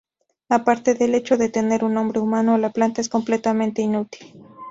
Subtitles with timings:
[0.49, 4.43] Aparte del hecho de tener un nombre humano, la planta es completamente inútil.